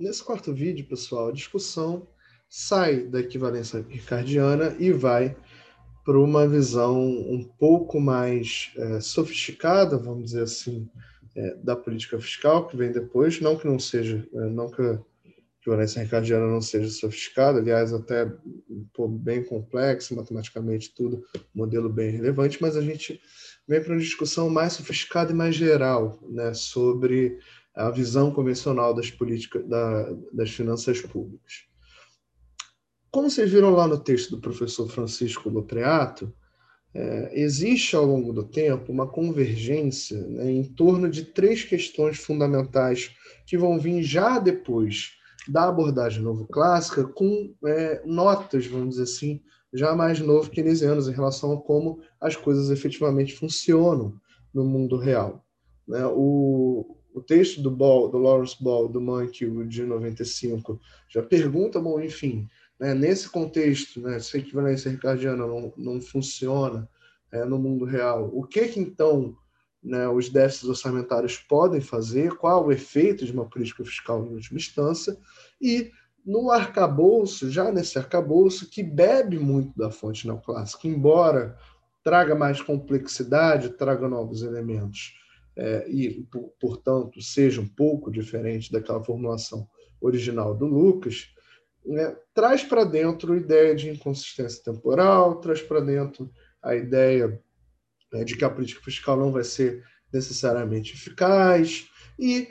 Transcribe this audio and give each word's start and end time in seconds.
Nesse 0.00 0.24
quarto 0.24 0.54
vídeo, 0.54 0.86
pessoal, 0.86 1.28
a 1.28 1.32
discussão 1.32 2.08
sai 2.48 3.02
da 3.02 3.20
equivalência 3.20 3.84
ricardiana 3.86 4.74
e 4.78 4.90
vai 4.90 5.36
para 6.06 6.18
uma 6.18 6.48
visão 6.48 6.98
um 6.98 7.44
pouco 7.58 8.00
mais 8.00 8.72
é, 8.78 8.98
sofisticada, 9.00 9.98
vamos 9.98 10.24
dizer 10.24 10.44
assim, 10.44 10.88
é, 11.36 11.54
da 11.56 11.76
política 11.76 12.18
fiscal 12.18 12.66
que 12.66 12.78
vem 12.78 12.90
depois. 12.90 13.42
Não 13.42 13.58
que 13.58 13.66
não 13.66 13.78
seja, 13.78 14.26
é, 14.32 14.38
não 14.48 14.70
que 14.70 14.80
a 14.80 14.98
equivalência 15.60 16.02
ricardiana 16.02 16.46
não 16.46 16.62
seja 16.62 16.88
sofisticada, 16.88 17.58
aliás, 17.58 17.92
até 17.92 18.26
pô, 18.94 19.06
bem 19.06 19.44
complexo, 19.44 20.16
matematicamente 20.16 20.94
tudo, 20.94 21.22
modelo 21.54 21.90
bem 21.90 22.10
relevante, 22.10 22.56
mas 22.62 22.74
a 22.74 22.80
gente 22.80 23.20
vem 23.68 23.82
para 23.82 23.92
uma 23.92 24.00
discussão 24.00 24.48
mais 24.48 24.72
sofisticada 24.72 25.30
e 25.30 25.34
mais 25.34 25.54
geral 25.54 26.18
né, 26.26 26.54
sobre 26.54 27.38
a 27.74 27.90
visão 27.90 28.32
convencional 28.32 28.94
das 28.94 29.10
políticas 29.10 29.66
da, 29.68 30.12
das 30.32 30.50
finanças 30.50 31.00
públicas. 31.00 31.64
Como 33.10 33.28
vocês 33.28 33.50
viram 33.50 33.70
lá 33.70 33.86
no 33.86 33.98
texto 33.98 34.30
do 34.30 34.40
professor 34.40 34.88
Francisco 34.88 35.48
Lopreato, 35.48 36.32
é, 36.92 37.40
existe 37.40 37.94
ao 37.94 38.04
longo 38.04 38.32
do 38.32 38.44
tempo 38.44 38.92
uma 38.92 39.06
convergência 39.06 40.20
né, 40.26 40.50
em 40.50 40.64
torno 40.64 41.08
de 41.08 41.24
três 41.24 41.62
questões 41.62 42.18
fundamentais 42.18 43.14
que 43.46 43.56
vão 43.56 43.78
vir 43.78 44.02
já 44.02 44.38
depois 44.38 45.12
da 45.48 45.68
abordagem 45.68 46.22
novo 46.22 46.46
clássica, 46.46 47.04
com 47.04 47.54
é, 47.64 48.02
notas, 48.04 48.66
vamos 48.66 48.90
dizer 48.90 49.04
assim, 49.04 49.40
já 49.72 49.94
mais 49.94 50.20
novo 50.20 50.50
keynesianos 50.50 51.08
em 51.08 51.12
relação 51.12 51.52
a 51.52 51.60
como 51.60 52.00
as 52.20 52.36
coisas 52.36 52.70
efetivamente 52.70 53.34
funcionam 53.34 54.14
no 54.52 54.64
mundo 54.64 54.96
real. 54.96 55.44
Né? 55.86 56.04
O, 56.06 56.96
o 57.20 57.22
texto 57.22 57.60
do 57.60 57.70
Ball, 57.70 58.08
do 58.08 58.18
Lawrence 58.18 58.56
Ball, 58.58 58.88
do 58.88 59.00
Monkey, 59.00 59.46
de 59.66 59.84
95, 59.84 60.80
já 61.08 61.22
pergunta, 61.22 61.78
bom, 61.78 62.00
enfim, 62.00 62.48
né, 62.78 62.94
nesse 62.94 63.28
contexto, 63.28 64.00
né, 64.00 64.18
se 64.18 64.36
a 64.36 64.40
equivalência 64.40 64.90
ricardiana 64.90 65.46
não, 65.46 65.72
não 65.76 66.00
funciona 66.00 66.88
é, 67.30 67.44
no 67.44 67.58
mundo 67.58 67.84
real, 67.84 68.30
o 68.32 68.42
que 68.42 68.68
que 68.68 68.80
então 68.80 69.36
né, 69.82 70.08
os 70.08 70.30
déficits 70.30 70.68
orçamentários 70.68 71.36
podem 71.36 71.80
fazer, 71.80 72.34
qual 72.36 72.66
o 72.66 72.72
efeito 72.72 73.24
de 73.24 73.32
uma 73.32 73.48
política 73.48 73.84
fiscal 73.84 74.26
em 74.26 74.34
última 74.34 74.58
instância, 74.58 75.16
e 75.60 75.90
no 76.24 76.50
arcabouço, 76.50 77.50
já 77.50 77.70
nesse 77.70 77.98
arcabouço, 77.98 78.68
que 78.68 78.82
bebe 78.82 79.38
muito 79.38 79.76
da 79.76 79.90
fonte 79.90 80.26
neoclássica, 80.26 80.88
embora 80.88 81.56
traga 82.02 82.34
mais 82.34 82.62
complexidade, 82.62 83.70
traga 83.70 84.08
novos 84.08 84.42
elementos, 84.42 85.19
é, 85.60 85.86
e, 85.90 86.26
portanto, 86.58 87.20
seja 87.20 87.60
um 87.60 87.68
pouco 87.68 88.10
diferente 88.10 88.72
daquela 88.72 89.04
formulação 89.04 89.68
original 90.00 90.56
do 90.56 90.64
Lucas, 90.64 91.28
né, 91.84 92.16
traz 92.32 92.64
para 92.64 92.82
dentro 92.82 93.34
a 93.34 93.36
ideia 93.36 93.74
de 93.74 93.90
inconsistência 93.90 94.64
temporal, 94.64 95.38
traz 95.38 95.60
para 95.60 95.80
dentro 95.80 96.32
a 96.62 96.74
ideia 96.74 97.38
né, 98.10 98.24
de 98.24 98.38
que 98.38 98.44
a 98.44 98.48
política 98.48 98.80
fiscal 98.82 99.18
não 99.18 99.30
vai 99.30 99.44
ser 99.44 99.84
necessariamente 100.10 100.94
eficaz 100.94 101.86
e 102.18 102.48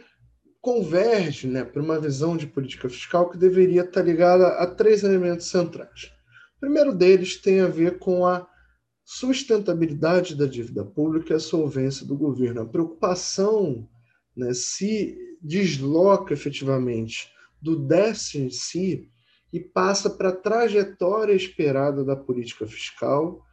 converge 0.61 1.47
né, 1.47 1.63
para 1.63 1.81
uma 1.81 1.99
visão 1.99 2.37
de 2.37 2.45
política 2.45 2.87
fiscal 2.87 3.27
que 3.31 3.39
deveria 3.39 3.81
estar 3.81 4.03
ligada 4.03 4.49
a 4.49 4.67
três 4.67 5.03
elementos 5.03 5.47
centrais. 5.47 6.11
O 6.57 6.59
primeiro 6.59 6.93
deles 6.93 7.37
tem 7.37 7.61
a 7.61 7.67
ver 7.67 7.97
com 7.97 8.23
a 8.23 8.47
sustentabilidade 9.11 10.35
da 10.35 10.45
dívida 10.45 10.85
pública 10.85 11.33
e 11.33 11.35
a 11.35 11.39
solvência 11.39 12.05
do 12.05 12.15
governo. 12.15 12.61
A 12.61 12.65
preocupação 12.65 13.89
né, 14.37 14.53
se 14.53 15.17
desloca 15.41 16.31
efetivamente 16.31 17.27
do 17.59 17.75
déficit 17.75 18.37
em 18.37 18.49
si 18.51 19.09
e 19.51 19.59
passa 19.59 20.11
para 20.11 20.29
a 20.29 20.35
trajetória 20.35 21.33
esperada 21.33 22.05
da 22.05 22.15
política 22.15 22.67
fiscal, 22.67 23.43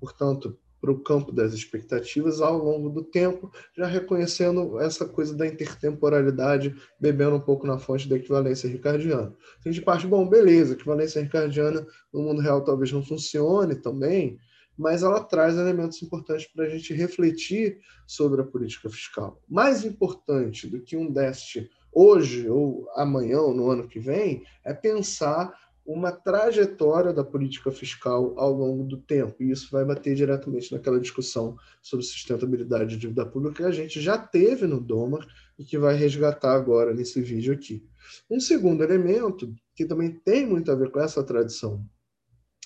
portanto, 0.00 0.58
para 0.80 0.90
o 0.90 1.00
campo 1.00 1.30
das 1.30 1.52
expectativas 1.52 2.40
ao 2.40 2.56
longo 2.56 2.88
do 2.88 3.04
tempo, 3.04 3.52
já 3.76 3.86
reconhecendo 3.86 4.80
essa 4.80 5.06
coisa 5.06 5.36
da 5.36 5.46
intertemporalidade, 5.46 6.74
bebendo 6.98 7.36
um 7.36 7.40
pouco 7.40 7.66
na 7.66 7.78
fonte 7.78 8.08
da 8.08 8.16
equivalência 8.16 8.66
ricardiana. 8.66 9.36
A 9.62 9.68
gente 9.68 9.84
parte, 9.84 10.06
bom, 10.06 10.26
beleza, 10.26 10.72
equivalência 10.72 11.20
ricardiana 11.20 11.86
no 12.10 12.22
mundo 12.22 12.40
real 12.40 12.64
talvez 12.64 12.90
não 12.90 13.04
funcione 13.04 13.74
também, 13.74 14.40
mas 14.76 15.02
ela 15.02 15.22
traz 15.22 15.56
elementos 15.56 16.02
importantes 16.02 16.46
para 16.46 16.64
a 16.64 16.68
gente 16.68 16.92
refletir 16.92 17.78
sobre 18.06 18.40
a 18.40 18.44
política 18.44 18.88
fiscal. 18.88 19.40
Mais 19.48 19.84
importante 19.84 20.66
do 20.66 20.80
que 20.80 20.96
um 20.96 21.10
déficit 21.10 21.70
hoje 21.92 22.48
ou 22.48 22.88
amanhã 22.96 23.40
ou 23.40 23.54
no 23.54 23.70
ano 23.70 23.86
que 23.86 24.00
vem 24.00 24.44
é 24.64 24.72
pensar 24.72 25.52
uma 25.84 26.12
trajetória 26.12 27.12
da 27.12 27.24
política 27.24 27.70
fiscal 27.70 28.34
ao 28.38 28.52
longo 28.52 28.84
do 28.84 28.96
tempo. 28.96 29.42
E 29.42 29.50
isso 29.50 29.68
vai 29.70 29.84
bater 29.84 30.14
diretamente 30.14 30.72
naquela 30.72 31.00
discussão 31.00 31.56
sobre 31.82 32.04
sustentabilidade 32.04 32.90
de 32.90 32.98
dívida 32.98 33.26
pública 33.26 33.56
que 33.56 33.62
a 33.64 33.72
gente 33.72 34.00
já 34.00 34.16
teve 34.16 34.66
no 34.66 34.80
DOMA 34.80 35.26
e 35.58 35.64
que 35.64 35.76
vai 35.76 35.94
resgatar 35.96 36.54
agora 36.54 36.94
nesse 36.94 37.20
vídeo 37.20 37.52
aqui. 37.52 37.84
Um 38.30 38.38
segundo 38.38 38.82
elemento, 38.82 39.52
que 39.74 39.84
também 39.84 40.12
tem 40.24 40.46
muito 40.46 40.70
a 40.70 40.74
ver 40.74 40.90
com 40.90 41.00
essa 41.00 41.22
tradição 41.22 41.84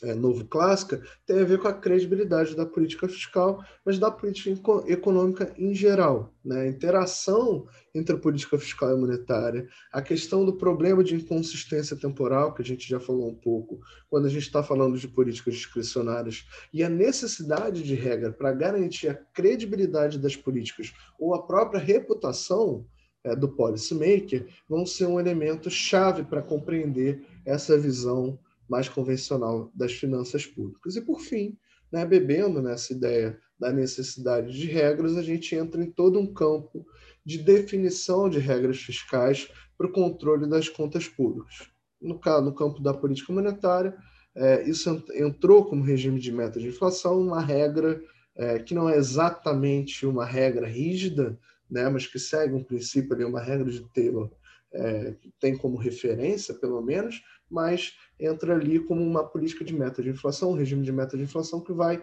é, 0.03 0.15
novo 0.15 0.45
clássica 0.45 1.03
tem 1.25 1.41
a 1.41 1.45
ver 1.45 1.59
com 1.59 1.69
a 1.69 1.73
credibilidade 1.73 2.55
da 2.55 2.67
política 2.67 3.09
fiscal, 3.09 3.65
mas 3.85 3.99
da 3.99 4.11
política 4.11 4.51
econômica 4.87 5.55
em 5.57 5.75
geral. 5.75 6.35
Né? 6.45 6.63
A 6.63 6.67
interação 6.67 7.67
entre 7.95 8.15
a 8.15 8.19
política 8.19 8.59
fiscal 8.59 8.95
e 8.95 9.01
monetária, 9.01 9.67
a 9.91 10.03
questão 10.03 10.45
do 10.45 10.53
problema 10.53 11.03
de 11.03 11.15
inconsistência 11.15 11.97
temporal, 11.97 12.53
que 12.53 12.61
a 12.61 12.65
gente 12.65 12.87
já 12.87 13.01
falou 13.01 13.31
um 13.31 13.35
pouco, 13.35 13.81
quando 14.11 14.27
a 14.27 14.29
gente 14.29 14.43
está 14.43 14.63
falando 14.63 14.99
de 14.99 15.09
políticas 15.09 15.55
discricionárias, 15.55 16.47
e 16.75 16.85
a 16.85 16.91
necessidade 16.91 17.83
de 17.83 17.95
regra 17.95 18.31
para 18.31 18.53
garantir 18.53 19.09
a 19.09 19.15
credibilidade 19.15 20.19
das 20.19 20.37
políticas 20.37 20.93
ou 21.19 21.35
a 21.35 21.47
própria 21.47 21.81
reputação 21.81 22.87
é, 23.25 23.35
do 23.35 23.49
policymaker, 23.49 24.47
vão 24.69 24.85
ser 24.85 25.07
um 25.07 25.19
elemento 25.19 25.71
chave 25.71 26.23
para 26.23 26.43
compreender 26.43 27.27
essa 27.47 27.79
visão 27.79 28.39
mais 28.69 28.89
convencional 28.89 29.71
das 29.75 29.93
finanças 29.93 30.47
públicas. 30.47 30.97
E, 30.97 31.01
por 31.01 31.21
fim, 31.21 31.57
né, 31.91 32.05
bebendo 32.05 32.61
nessa 32.61 32.93
ideia 32.93 33.39
da 33.59 33.73
necessidade 33.73 34.53
de 34.53 34.67
regras, 34.67 35.17
a 35.17 35.23
gente 35.23 35.55
entra 35.55 35.83
em 35.83 35.91
todo 35.91 36.19
um 36.19 36.33
campo 36.33 36.87
de 37.25 37.39
definição 37.39 38.29
de 38.29 38.39
regras 38.39 38.79
fiscais 38.79 39.49
para 39.77 39.87
o 39.87 39.93
controle 39.93 40.49
das 40.49 40.69
contas 40.69 41.09
públicas. 41.09 41.69
No, 42.01 42.21
no 42.43 42.55
campo 42.55 42.81
da 42.81 42.93
política 42.93 43.33
monetária, 43.33 43.97
é, 44.35 44.69
isso 44.69 45.03
entrou 45.15 45.65
como 45.65 45.83
regime 45.83 46.21
de 46.21 46.31
meta 46.31 46.61
de 46.61 46.69
inflação, 46.69 47.21
uma 47.21 47.41
regra 47.41 48.01
é, 48.37 48.59
que 48.59 48.75
não 48.75 48.89
é 48.89 48.97
exatamente 48.97 50.05
uma 50.05 50.27
regra 50.27 50.67
rígida, 50.67 51.39
né, 51.71 51.89
mas 51.89 52.07
que 52.07 52.19
segue 52.19 52.55
um 52.55 52.63
princípio 52.63 53.15
ali, 53.15 53.25
uma 53.25 53.41
regra 53.41 53.71
de 53.71 53.81
Taylor, 53.93 54.31
é, 54.73 55.13
que 55.13 55.33
tem 55.41 55.57
como 55.57 55.79
referência, 55.79 56.55
pelo 56.55 56.83
menos, 56.83 57.23
mas 57.51 57.95
entra 58.19 58.55
ali 58.55 58.79
como 58.79 59.03
uma 59.03 59.25
política 59.25 59.65
de 59.65 59.75
meta 59.75 60.03
de 60.03 60.11
inflação, 60.11 60.51
um 60.51 60.57
regime 60.57 60.83
de 60.83 60.93
meta 60.93 61.17
de 61.17 61.23
inflação 61.23 61.61
que 61.61 61.73
vai 61.73 62.03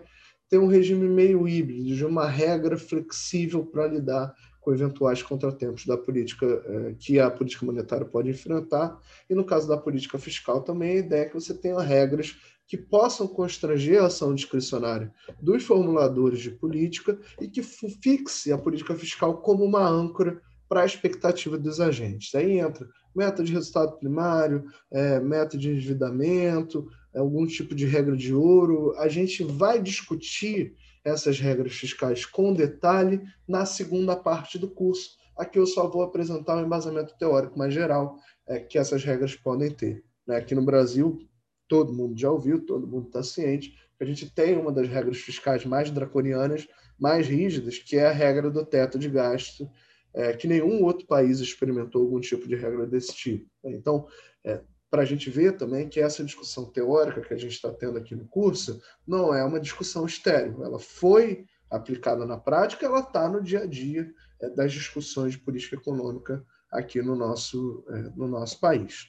ter 0.50 0.58
um 0.58 0.68
regime 0.68 1.08
meio 1.08 1.48
híbrido, 1.48 1.96
de 1.96 2.06
uma 2.06 2.28
regra 2.28 2.78
flexível 2.78 3.66
para 3.66 3.88
lidar 3.88 4.34
com 4.62 4.74
eventuais 4.74 5.22
contratempos 5.22 5.86
da 5.86 5.98
política 5.98 6.46
eh, 6.46 6.96
que 6.98 7.20
a 7.20 7.30
política 7.30 7.66
monetária 7.66 8.06
pode 8.06 8.30
enfrentar. 8.30 8.98
E 9.30 9.36
no 9.36 9.44
caso 9.44 9.68
da 9.68 9.78
política 9.78 10.18
fiscal 10.18 10.62
também 10.62 10.92
a 10.92 11.00
ideia 11.00 11.22
é 11.24 11.26
que 11.26 11.34
você 11.34 11.54
tenha 11.54 11.80
regras 11.82 12.38
que 12.66 12.78
possam 12.78 13.28
constranger 13.28 14.02
a 14.02 14.06
ação 14.06 14.34
discricionária 14.34 15.14
dos 15.42 15.64
formuladores 15.64 16.40
de 16.40 16.52
política 16.52 17.20
e 17.42 17.48
que 17.48 17.62
fixe 17.62 18.52
a 18.54 18.58
política 18.58 18.96
fiscal 18.96 19.38
como 19.42 19.64
uma 19.66 19.86
âncora 19.86 20.42
para 20.70 20.82
a 20.82 20.86
expectativa 20.86 21.58
dos 21.58 21.80
agentes. 21.80 22.34
Aí 22.34 22.60
entra 22.60 22.88
meta 23.16 23.44
de 23.44 23.54
resultado 23.54 23.98
primário, 23.98 24.66
é, 24.92 25.20
meta 25.20 25.58
de 25.58 25.70
endividamento, 25.70 26.88
é, 27.14 27.20
algum 27.20 27.46
tipo 27.46 27.76
de 27.76 27.86
regra 27.86 28.16
de 28.16 28.34
ouro. 28.34 28.94
A 28.98 29.08
gente 29.08 29.44
vai 29.44 29.82
discutir 29.82 30.76
essas 31.04 31.40
regras 31.40 31.74
fiscais 31.74 32.26
com 32.26 32.54
detalhe 32.54 33.22
na 33.48 33.66
segunda 33.66 34.16
parte 34.16 34.58
do 34.58 34.70
curso. 34.70 35.18
Aqui 35.36 35.58
eu 35.58 35.66
só 35.66 35.88
vou 35.88 36.04
apresentar 36.04 36.58
um 36.58 36.66
embasamento 36.66 37.18
teórico 37.18 37.58
mais 37.58 37.74
geral 37.74 38.18
é, 38.48 38.60
que 38.60 38.78
essas 38.78 39.04
regras 39.04 39.36
podem 39.36 39.72
ter. 39.72 40.04
Né? 40.28 40.38
Aqui 40.38 40.56
no 40.56 40.64
Brasil, 40.64 41.20
todo 41.68 41.94
mundo 41.94 42.18
já 42.18 42.30
ouviu, 42.30 42.66
todo 42.66 42.88
mundo 42.88 43.08
está 43.08 43.24
ciente, 43.24 43.72
que 43.98 44.04
a 44.04 44.06
gente 44.06 44.30
tem 44.34 44.58
uma 44.58 44.72
das 44.72 44.88
regras 44.88 45.18
fiscais 45.18 45.66
mais 45.66 45.90
draconianas, 45.90 46.68
mais 47.00 47.28
rígidas, 47.28 47.78
que 47.80 47.98
é 47.98 48.08
a 48.08 48.12
regra 48.12 48.50
do 48.50 48.66
teto 48.66 48.98
de 49.00 49.10
gasto, 49.10 49.68
é, 50.14 50.34
que 50.34 50.48
nenhum 50.48 50.84
outro 50.84 51.06
país 51.08 51.40
experimentou 51.40 52.02
algum 52.02 52.20
tipo 52.20 52.48
de 52.48 52.56
regra 52.56 52.86
desse 52.86 53.14
tipo. 53.14 53.50
Né? 53.64 53.72
Então, 53.72 54.08
é, 54.44 54.62
para 54.90 55.02
a 55.02 55.06
gente 55.06 55.30
ver 55.30 55.58
também 55.58 55.90
que 55.90 56.00
essa 56.00 56.24
discussão 56.24 56.66
teórica 56.66 57.22
que 57.22 57.34
a 57.34 57.38
gente 57.38 57.54
está 57.54 57.72
tendo 57.72 57.98
aqui 57.98 58.16
no 58.16 58.28
curso 58.28 58.80
não 59.08 59.34
é 59.34 59.44
uma 59.44 59.60
discussão 59.60 60.06
estéril, 60.06 60.64
ela 60.64 60.78
foi 60.78 61.46
aplicada 61.70 62.26
na 62.26 62.38
prática, 62.38 62.86
ela 62.86 63.00
está 63.00 63.28
no 63.28 63.42
dia 63.42 63.62
a 63.62 63.66
dia 63.66 64.08
é, 64.40 64.50
das 64.50 64.72
discussões 64.72 65.34
de 65.34 65.40
política 65.40 65.76
econômica 65.76 66.46
aqui 66.72 67.02
no 67.02 67.16
nosso, 67.16 67.84
é, 67.90 68.02
no 68.16 68.28
nosso 68.28 68.60
país. 68.60 69.08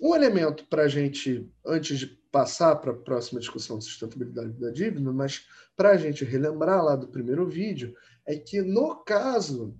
Um 0.00 0.14
elemento 0.14 0.66
para 0.68 0.82
a 0.82 0.88
gente, 0.88 1.48
antes 1.64 1.98
de 1.98 2.06
passar 2.30 2.76
para 2.76 2.90
a 2.90 2.96
próxima 2.96 3.40
discussão 3.40 3.78
de 3.78 3.84
sustentabilidade 3.84 4.52
da 4.60 4.70
dívida, 4.70 5.10
mas 5.12 5.46
para 5.76 5.90
a 5.90 5.96
gente 5.96 6.24
relembrar 6.24 6.84
lá 6.84 6.96
do 6.96 7.08
primeiro 7.08 7.48
vídeo, 7.48 7.94
é 8.26 8.36
que 8.36 8.60
no 8.60 8.96
caso 9.04 9.74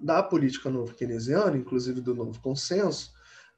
da 0.00 0.22
política 0.22 0.70
novo 0.70 0.94
keynesiana, 0.94 1.56
inclusive 1.56 2.00
do 2.00 2.14
novo 2.14 2.40
consenso, 2.40 3.14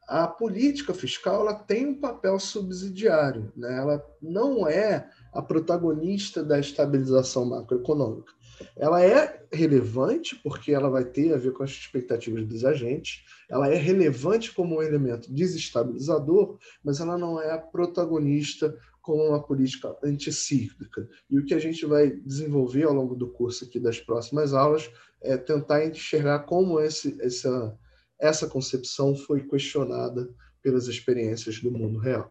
a 0.09 0.27
política 0.27 0.95
fiscal 0.95 1.43
ela 1.43 1.55
tem 1.55 1.87
um 1.87 2.01
papel 2.01 2.41
subsidiário, 2.41 3.53
né? 3.55 3.77
ela 3.77 4.03
não 4.23 4.67
é 4.67 5.07
a 5.35 5.43
protagonista 5.43 6.43
da 6.43 6.59
estabilização 6.59 7.45
macroeconômica. 7.45 8.33
Ela 8.75 9.05
é 9.05 9.47
relevante 9.53 10.35
porque 10.37 10.73
ela 10.73 10.89
vai 10.89 11.05
ter 11.05 11.35
a 11.35 11.37
ver 11.37 11.53
com 11.53 11.63
as 11.63 11.71
expectativas 11.71 12.47
dos 12.47 12.65
agentes, 12.65 13.23
ela 13.51 13.69
é 13.69 13.77
relevante 13.77 14.53
como 14.55 14.79
um 14.79 14.83
elemento 14.83 15.31
desestabilizador, 15.31 16.59
mas 16.83 17.01
ela 17.01 17.19
não 17.19 17.41
é 17.41 17.53
a 17.53 17.59
protagonista 17.59 18.75
como 19.09 19.25
uma 19.25 19.43
política 19.43 19.97
anticíclica. 20.05 21.09
E 21.31 21.39
o 21.39 21.47
que 21.47 21.55
a 21.55 21.59
gente 21.59 21.87
vai 21.87 22.11
desenvolver 22.11 22.83
ao 22.83 22.93
longo 22.93 23.15
do 23.17 23.33
curso 23.33 23.65
aqui 23.65 23.81
das 23.81 23.99
próximas 23.99 24.53
aulas 24.53 24.91
é 25.23 25.35
tentar 25.39 25.87
enxergar 25.87 26.41
como 26.41 26.79
esse, 26.79 27.17
essa, 27.23 27.75
essa 28.21 28.47
concepção 28.47 29.17
foi 29.17 29.49
questionada 29.49 30.29
pelas 30.63 30.89
experiências 30.89 31.59
do 31.59 31.71
mundo 31.71 31.99
real. 31.99 32.31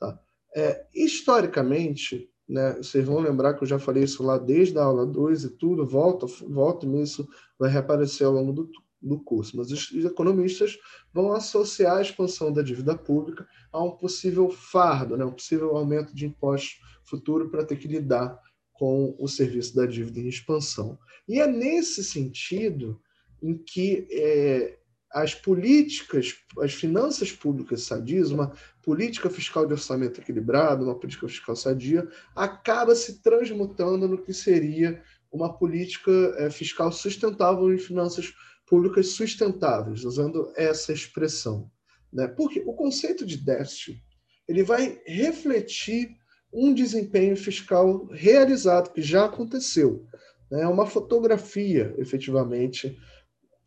Tá? 0.00 0.18
É, 0.56 0.86
historicamente, 0.94 2.30
né, 2.48 2.76
vocês 2.76 3.04
vão 3.04 3.18
lembrar 3.18 3.52
que 3.52 3.64
eu 3.64 3.68
já 3.68 3.78
falei 3.78 4.04
isso 4.04 4.22
lá 4.22 4.38
desde 4.38 4.78
a 4.78 4.84
aula 4.84 5.04
2 5.04 5.44
e 5.44 5.50
tudo, 5.50 5.84
volta, 5.84 6.24
volta 6.48 6.86
isso 6.96 7.28
vai 7.58 7.68
reaparecer 7.68 8.26
ao 8.26 8.32
longo 8.32 8.54
do, 8.54 8.70
do 9.06 9.18
curso. 9.18 9.56
Mas 9.56 9.70
os 9.70 10.04
economistas 10.04 10.78
vão 11.12 11.32
associar 11.32 11.98
a 11.98 12.02
expansão 12.02 12.52
da 12.52 12.62
dívida 12.62 12.96
pública 12.96 13.46
a 13.72 13.82
um 13.82 13.92
possível 13.92 14.50
fardo, 14.50 15.16
né, 15.16 15.24
um 15.24 15.32
possível 15.32 15.76
aumento 15.76 16.14
de 16.14 16.26
impostos 16.26 16.80
futuro 17.04 17.48
para 17.48 17.64
ter 17.64 17.76
que 17.76 17.88
lidar 17.88 18.38
com 18.72 19.16
o 19.18 19.28
serviço 19.28 19.74
da 19.74 19.86
dívida 19.86 20.20
em 20.20 20.28
expansão. 20.28 20.98
E 21.28 21.40
é 21.40 21.46
nesse 21.46 22.04
sentido 22.04 23.00
em 23.42 23.56
que 23.56 24.06
é, 24.10 24.78
as 25.10 25.34
políticas, 25.34 26.34
as 26.60 26.74
finanças 26.74 27.32
públicas 27.32 27.82
sadias, 27.82 28.30
uma 28.30 28.52
política 28.82 29.30
fiscal 29.30 29.66
de 29.66 29.72
orçamento 29.72 30.20
equilibrado, 30.20 30.84
uma 30.84 30.98
política 30.98 31.28
fiscal 31.28 31.56
sadia, 31.56 32.06
acaba 32.34 32.94
se 32.94 33.22
transmutando 33.22 34.06
no 34.06 34.18
que 34.18 34.34
seria 34.34 35.02
uma 35.32 35.52
política 35.52 36.10
é, 36.38 36.50
fiscal 36.50 36.92
sustentável 36.92 37.72
em 37.72 37.78
finanças 37.78 38.32
públicas 38.66 39.08
sustentáveis, 39.08 40.04
usando 40.04 40.52
essa 40.56 40.92
expressão. 40.92 41.70
Né? 42.12 42.26
Porque 42.26 42.60
o 42.66 42.74
conceito 42.74 43.24
de 43.24 43.36
déficit 43.36 44.02
ele 44.48 44.62
vai 44.62 45.00
refletir 45.06 46.16
um 46.52 46.72
desempenho 46.72 47.36
fiscal 47.36 48.06
realizado, 48.06 48.92
que 48.92 49.02
já 49.02 49.24
aconteceu. 49.24 50.06
Né? 50.50 50.62
É 50.62 50.68
uma 50.68 50.86
fotografia, 50.86 51.94
efetivamente, 51.98 52.96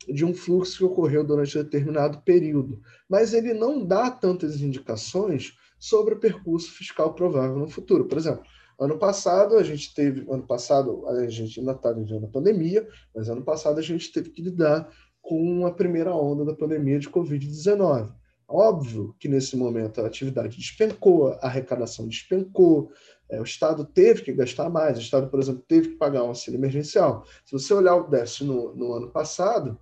de 0.08 0.24
um 0.24 0.34
fluxo 0.34 0.78
que 0.78 0.84
ocorreu 0.84 1.22
durante 1.22 1.62
determinado 1.62 2.22
período, 2.22 2.80
mas 3.08 3.34
ele 3.34 3.52
não 3.52 3.84
dá 3.84 4.10
tantas 4.10 4.60
indicações 4.60 5.52
sobre 5.78 6.14
o 6.14 6.18
percurso 6.18 6.72
fiscal 6.72 7.14
provável 7.14 7.56
no 7.56 7.68
futuro. 7.68 8.06
Por 8.06 8.18
exemplo, 8.18 8.44
ano 8.80 8.98
passado 8.98 9.58
a 9.58 9.62
gente 9.62 9.94
teve, 9.94 10.26
ano 10.30 10.46
passado 10.46 11.06
a 11.06 11.28
gente 11.28 11.60
ainda 11.60 11.72
está 11.72 11.92
vivendo 11.92 12.24
a 12.24 12.30
pandemia, 12.30 12.88
mas 13.14 13.28
ano 13.28 13.42
passado 13.42 13.78
a 13.78 13.82
gente 13.82 14.10
teve 14.10 14.30
que 14.30 14.40
lidar 14.40 14.90
com 15.20 15.66
a 15.66 15.70
primeira 15.70 16.14
onda 16.14 16.44
da 16.46 16.54
pandemia 16.54 16.98
de 16.98 17.10
Covid-19. 17.10 18.10
Óbvio 18.48 19.14
que 19.20 19.28
nesse 19.28 19.56
momento 19.56 20.00
a 20.00 20.06
atividade 20.06 20.56
despencou, 20.56 21.28
a 21.28 21.46
arrecadação 21.46 22.08
despencou, 22.08 22.90
é, 23.30 23.38
o 23.38 23.44
Estado 23.44 23.84
teve 23.84 24.22
que 24.22 24.32
gastar 24.32 24.68
mais, 24.68 24.98
o 24.98 25.00
Estado, 25.00 25.28
por 25.28 25.38
exemplo, 25.38 25.62
teve 25.68 25.90
que 25.90 25.96
pagar 25.96 26.24
um 26.24 26.28
auxílio 26.28 26.58
emergencial. 26.58 27.24
Se 27.44 27.52
você 27.52 27.72
olhar 27.72 27.94
o 27.94 28.08
déficit 28.08 28.44
no, 28.44 28.74
no 28.74 28.92
ano 28.94 29.10
passado, 29.10 29.78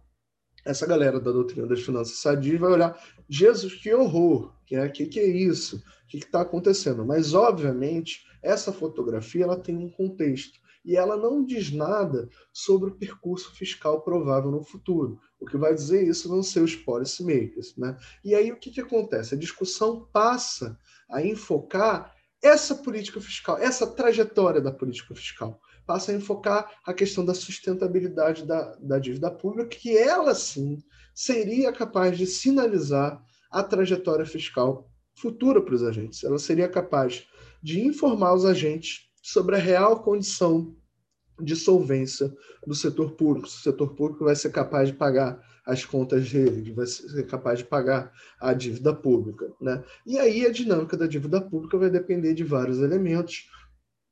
essa 0.67 0.87
galera 0.87 1.19
da 1.19 1.31
doutrina 1.31 1.67
das 1.67 1.81
finanças 1.81 2.19
sadias 2.19 2.61
vai 2.61 2.73
olhar, 2.73 3.01
Jesus, 3.29 3.75
que 3.75 3.94
horror, 3.94 4.53
que 4.67 4.77
é, 4.77 4.87
que, 4.89 5.06
que 5.06 5.21
é 5.21 5.27
isso? 5.27 5.77
O 5.77 6.09
que 6.09 6.19
está 6.19 6.43
acontecendo? 6.43 7.06
Mas, 7.06 7.33
obviamente, 7.33 8.28
essa 8.43 8.73
fotografia 8.73 9.44
ela 9.44 9.58
tem 9.58 9.76
um 9.76 9.90
contexto 9.90 10.58
e 10.85 10.96
ela 10.96 11.17
não 11.17 11.44
diz 11.44 11.70
nada 11.70 12.29
sobre 12.52 12.90
o 12.90 12.94
percurso 12.94 13.55
fiscal 13.55 14.00
provável 14.00 14.50
no 14.50 14.62
futuro. 14.62 15.20
O 15.38 15.44
que 15.44 15.56
vai 15.56 15.75
dizer 15.75 16.06
isso 16.06 16.29
vão 16.29 16.43
ser 16.43 16.61
os 16.61 16.75
policymakers. 16.75 17.76
Né? 17.76 17.96
E 18.25 18.35
aí 18.35 18.50
o 18.50 18.56
que, 18.56 18.70
que 18.70 18.81
acontece? 18.81 19.35
A 19.35 19.38
discussão 19.38 20.08
passa 20.12 20.79
a 21.11 21.23
enfocar 21.23 22.14
essa 22.43 22.75
política 22.75 23.20
fiscal, 23.20 23.58
essa 23.58 23.87
trajetória 23.87 24.61
da 24.61 24.73
política 24.73 25.14
fiscal 25.14 25.61
passa 25.88 26.12
a 26.12 26.14
enfocar 26.14 26.70
a 26.84 26.93
questão 26.93 27.25
da 27.25 27.32
sustentabilidade 27.32 28.44
da, 28.44 28.76
da 28.76 28.99
dívida 28.99 29.31
pública, 29.31 29.70
que 29.70 29.96
ela 29.96 30.34
sim 30.34 30.82
seria 31.14 31.73
capaz 31.73 32.17
de 32.17 32.26
sinalizar 32.26 33.25
a 33.50 33.62
trajetória 33.62 34.26
fiscal 34.26 34.87
futura 35.20 35.61
para 35.61 35.75
os 35.75 35.82
agentes. 35.82 36.25
Ela 36.25 36.38
seria 36.38 36.69
capaz 36.69 37.26
de 37.62 37.81
informar 37.81 38.35
os 38.35 38.44
agentes 38.44 39.09
sobre 39.23 39.56
a 39.56 39.59
real 39.59 40.03
condição 40.03 40.75
de 41.41 41.55
solvência 41.55 42.35
do 42.67 42.75
setor 42.75 43.12
público. 43.12 43.49
Se 43.49 43.59
o 43.59 43.62
setor 43.62 43.94
público 43.94 44.25
vai 44.25 44.35
ser 44.35 44.50
capaz 44.50 44.88
de 44.88 44.94
pagar 44.94 45.41
as 45.65 45.85
contas 45.85 46.31
dele, 46.31 46.73
vai 46.73 46.87
ser 46.87 47.26
capaz 47.26 47.59
de 47.59 47.65
pagar 47.65 48.12
a 48.41 48.55
dívida 48.55 48.94
pública. 48.94 49.53
Né? 49.61 49.82
E 50.06 50.19
aí 50.19 50.47
a 50.47 50.50
dinâmica 50.50 50.97
da 50.97 51.06
dívida 51.06 51.41
pública 51.41 51.76
vai 51.76 51.91
depender 51.91 52.32
de 52.32 52.43
vários 52.43 52.79
elementos, 52.79 53.49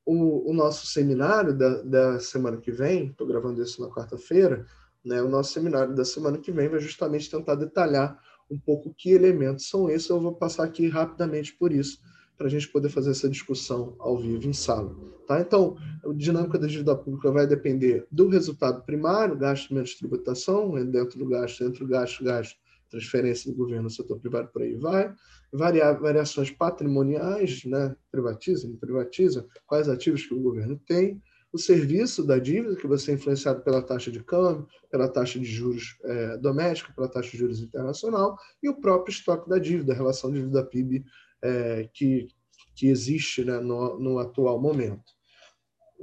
o, 0.04 0.50
o 0.50 0.54
nosso 0.54 0.86
seminário 0.86 1.52
da, 1.52 1.82
da 1.82 2.20
semana 2.20 2.58
que 2.58 2.70
vem, 2.70 3.08
estou 3.08 3.26
gravando 3.26 3.60
isso 3.60 3.82
na 3.82 3.88
quarta-feira, 3.88 4.64
né, 5.04 5.20
o 5.20 5.28
nosso 5.28 5.52
seminário 5.52 5.94
da 5.94 6.04
semana 6.04 6.38
que 6.38 6.52
vem 6.52 6.68
vai 6.68 6.78
justamente 6.78 7.30
tentar 7.30 7.56
detalhar 7.56 8.20
um 8.50 8.58
pouco 8.58 8.94
que 8.96 9.10
elementos 9.10 9.68
são 9.68 9.90
esses. 9.90 10.08
Eu 10.08 10.20
vou 10.20 10.34
passar 10.34 10.64
aqui 10.64 10.88
rapidamente 10.88 11.54
por 11.54 11.72
isso, 11.72 11.98
para 12.36 12.46
a 12.46 12.50
gente 12.50 12.68
poder 12.68 12.88
fazer 12.88 13.10
essa 13.10 13.28
discussão 13.28 13.96
ao 13.98 14.18
vivo 14.18 14.46
em 14.46 14.52
sala. 14.52 14.94
Tá? 15.26 15.40
Então, 15.40 15.76
a 16.04 16.12
dinâmica 16.12 16.58
da 16.58 16.66
dívida 16.66 16.94
pública 16.94 17.30
vai 17.30 17.46
depender 17.46 18.06
do 18.10 18.28
resultado 18.28 18.84
primário, 18.84 19.36
gasto 19.36 19.72
menos 19.72 19.94
tributação, 19.94 20.72
dentro 20.84 21.18
do 21.18 21.26
gasto, 21.26 21.64
dentro 21.64 21.84
do 21.84 21.90
gasto, 21.90 22.22
gasto, 22.22 22.56
transferência 22.90 23.50
do 23.50 23.56
governo 23.56 23.84
no 23.84 23.90
setor 23.90 24.20
privado, 24.20 24.48
por 24.52 24.62
aí 24.62 24.76
vai 24.76 25.12
variações 25.52 26.50
patrimoniais, 26.50 27.64
né? 27.64 27.94
privatiza, 28.10 28.68
não 28.68 28.76
privatiza, 28.76 29.46
quais 29.66 29.88
ativos 29.88 30.26
que 30.26 30.34
o 30.34 30.40
governo 30.40 30.80
tem, 30.86 31.20
o 31.52 31.58
serviço 31.58 32.24
da 32.24 32.38
dívida, 32.38 32.76
que 32.76 32.86
vai 32.86 32.98
ser 32.98 33.12
influenciado 33.12 33.62
pela 33.62 33.82
taxa 33.82 34.10
de 34.10 34.22
câmbio, 34.22 34.66
pela 34.90 35.08
taxa 35.08 35.38
de 35.38 35.44
juros 35.44 35.96
é, 36.04 36.36
doméstica, 36.36 36.92
pela 36.92 37.08
taxa 37.08 37.30
de 37.30 37.38
juros 37.38 37.60
internacional, 37.60 38.36
e 38.62 38.68
o 38.68 38.80
próprio 38.80 39.12
estoque 39.12 39.48
da 39.48 39.58
dívida, 39.58 39.92
a 39.92 39.96
relação 39.96 40.30
dívida-PIB 40.30 41.04
é, 41.42 41.88
que, 41.92 42.28
que 42.74 42.88
existe 42.88 43.44
né, 43.44 43.58
no, 43.58 43.98
no 43.98 44.18
atual 44.18 44.60
momento. 44.60 45.16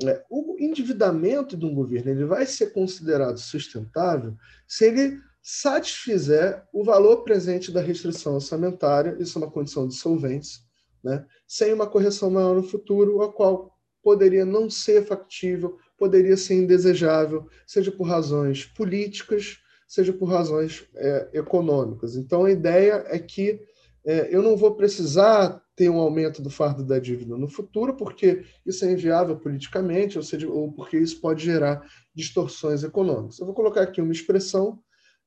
É, 0.03 0.23
o 0.29 0.55
endividamento 0.59 1.55
de 1.55 1.65
um 1.65 1.75
governo 1.75 2.09
ele 2.09 2.25
vai 2.25 2.47
ser 2.47 2.73
considerado 2.73 3.37
sustentável 3.37 4.35
se 4.67 4.85
ele 4.85 5.19
satisfizer 5.39 6.63
o 6.73 6.83
valor 6.83 7.23
presente 7.23 7.71
da 7.71 7.81
restrição 7.81 8.35
orçamentária, 8.35 9.15
isso 9.19 9.37
é 9.37 9.41
uma 9.41 9.51
condição 9.51 9.87
de 9.87 9.93
solvência, 9.93 10.61
né, 11.03 11.23
sem 11.45 11.73
uma 11.73 11.85
correção 11.85 12.31
maior 12.31 12.55
no 12.55 12.63
futuro, 12.63 13.21
a 13.21 13.31
qual 13.31 13.72
poderia 14.03 14.45
não 14.45 14.69
ser 14.69 15.05
factível, 15.05 15.77
poderia 15.97 16.35
ser 16.35 16.55
indesejável, 16.55 17.47
seja 17.65 17.91
por 17.91 18.03
razões 18.03 18.65
políticas, 18.65 19.59
seja 19.87 20.11
por 20.11 20.25
razões 20.25 20.85
é, 20.95 21.29
econômicas. 21.33 22.15
Então, 22.15 22.45
a 22.45 22.51
ideia 22.51 23.05
é 23.07 23.17
que 23.17 23.61
é, 24.05 24.35
eu 24.35 24.41
não 24.41 24.57
vou 24.57 24.75
precisar 24.75 25.61
ter 25.75 25.89
um 25.89 25.99
aumento 25.99 26.41
do 26.41 26.49
fardo 26.49 26.83
da 26.83 26.99
dívida 26.99 27.37
no 27.37 27.47
futuro, 27.47 27.95
porque 27.95 28.43
isso 28.65 28.85
é 28.85 28.91
inviável 28.91 29.37
politicamente, 29.37 30.17
ou 30.17 30.23
seja, 30.23 30.47
ou 30.47 30.71
porque 30.71 30.97
isso 30.97 31.19
pode 31.19 31.43
gerar 31.43 31.87
distorções 32.13 32.83
econômicas. 32.83 33.39
Eu 33.39 33.45
vou 33.45 33.55
colocar 33.55 33.81
aqui 33.81 34.01
uma 34.01 34.11
expressão 34.11 34.79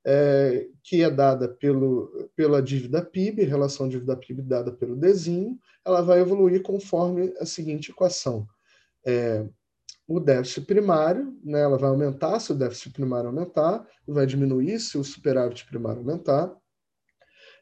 é, 0.05 0.69
que 0.85 1.03
é 1.03 1.11
dada 1.11 1.49
pelo, 1.49 2.31
pela 2.37 2.63
dívida 2.63 3.03
PIB, 3.03 3.43
relação 3.43 3.89
dívida 3.89 4.17
PIB 4.17 4.43
dada 4.43 4.71
pelo 4.71 4.95
desenho, 4.95 5.59
ela 5.85 6.01
vai 6.01 6.21
evoluir 6.21 6.63
conforme 6.63 7.35
a 7.41 7.47
seguinte 7.47 7.91
equação. 7.91 8.47
É, 9.07 9.47
o 10.09 10.21
déficit 10.21 10.67
primário, 10.67 11.37
né, 11.43 11.61
ela 11.61 11.79
vai 11.79 11.91
aumentar 11.91 12.39
se 12.41 12.53
o 12.53 12.55
déficit 12.55 12.93
primário 12.93 13.29
aumentar, 13.29 13.87
vai 14.07 14.27
diminuir 14.27 14.79
se 14.79 14.99
o 14.99 15.05
superávit 15.05 15.67
primário 15.67 16.01
aumentar. 16.01 16.55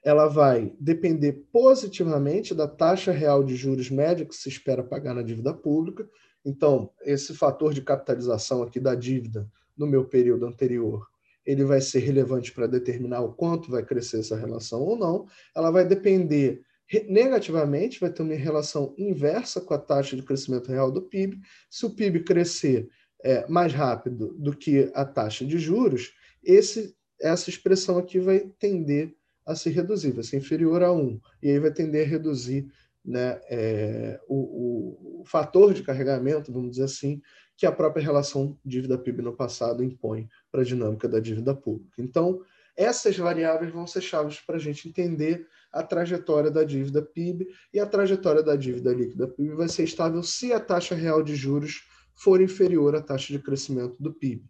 Ela 0.04 0.26
vai 0.26 0.74
depender 0.78 1.44
positivamente 1.50 2.54
da 2.54 2.68
taxa 2.68 3.12
real 3.12 3.42
de 3.42 3.56
juros 3.56 3.90
média 3.90 4.26
que 4.26 4.34
se 4.34 4.48
espera 4.48 4.82
pagar 4.82 5.14
na 5.14 5.22
dívida 5.22 5.54
pública. 5.54 6.08
Então, 6.44 6.90
esse 7.02 7.34
fator 7.34 7.72
de 7.72 7.80
capitalização 7.80 8.62
aqui 8.62 8.78
da 8.78 8.94
dívida 8.94 9.48
no 9.76 9.86
meu 9.86 10.04
período 10.04 10.46
anterior 10.46 11.06
ele 11.44 11.64
vai 11.64 11.80
ser 11.80 11.98
relevante 12.00 12.52
para 12.52 12.66
determinar 12.66 13.20
o 13.20 13.32
quanto 13.32 13.70
vai 13.70 13.84
crescer 13.84 14.20
essa 14.20 14.36
relação 14.36 14.80
ou 14.80 14.96
não. 14.96 15.26
Ela 15.54 15.70
vai 15.70 15.86
depender 15.86 16.62
negativamente, 17.08 18.00
vai 18.00 18.10
ter 18.10 18.22
uma 18.22 18.34
relação 18.34 18.94
inversa 18.98 19.60
com 19.60 19.74
a 19.74 19.78
taxa 19.78 20.16
de 20.16 20.22
crescimento 20.22 20.70
real 20.70 20.90
do 20.90 21.02
PIB. 21.02 21.40
Se 21.70 21.86
o 21.86 21.90
PIB 21.90 22.24
crescer 22.24 22.88
é, 23.22 23.46
mais 23.48 23.72
rápido 23.72 24.34
do 24.38 24.54
que 24.54 24.90
a 24.94 25.04
taxa 25.04 25.44
de 25.44 25.58
juros, 25.58 26.12
esse, 26.42 26.94
essa 27.20 27.48
expressão 27.48 27.96
aqui 27.98 28.18
vai 28.18 28.40
tender 28.58 29.14
a 29.46 29.54
se 29.54 29.70
reduzir, 29.70 30.12
vai 30.12 30.24
ser 30.24 30.36
inferior 30.36 30.82
a 30.82 30.92
1, 30.92 31.20
e 31.42 31.50
aí 31.50 31.58
vai 31.58 31.72
tender 31.72 32.06
a 32.06 32.10
reduzir 32.10 32.66
né, 33.04 33.40
é, 33.50 34.20
o, 34.26 35.20
o, 35.20 35.24
fator 35.26 35.74
de 35.74 35.82
carregamento, 35.82 36.52
vamos 36.52 36.72
dizer 36.72 36.84
assim, 36.84 37.20
que 37.56 37.66
a 37.66 37.72
própria 37.72 38.02
relação 38.02 38.58
dívida-PIB 38.64 39.22
no 39.22 39.36
passado 39.36 39.84
impõe 39.84 40.28
para 40.50 40.62
a 40.62 40.64
dinâmica 40.64 41.08
da 41.08 41.20
dívida 41.20 41.54
pública. 41.54 42.02
Então, 42.02 42.40
essas 42.76 43.16
variáveis 43.16 43.72
vão 43.72 43.86
ser 43.86 44.00
chaves 44.00 44.40
para 44.40 44.56
a 44.56 44.60
gente 44.60 44.88
entender 44.88 45.46
a 45.72 45.82
trajetória 45.82 46.50
da 46.50 46.64
dívida 46.64 47.02
PIB 47.02 47.46
e 47.72 47.80
a 47.80 47.86
trajetória 47.86 48.42
da 48.42 48.56
dívida 48.56 48.92
líquida 48.92 49.28
PIB 49.28 49.54
vai 49.54 49.68
ser 49.68 49.84
estável 49.84 50.22
se 50.22 50.52
a 50.52 50.60
taxa 50.60 50.94
real 50.94 51.22
de 51.22 51.34
juros 51.34 51.84
for 52.14 52.40
inferior 52.40 52.94
à 52.94 53.02
taxa 53.02 53.32
de 53.32 53.38
crescimento 53.38 54.00
do 54.00 54.12
PIB. 54.12 54.44